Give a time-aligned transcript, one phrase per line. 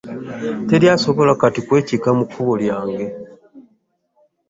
[0.67, 3.05] Teri asobola kati kwekiika mu kkubo lyange.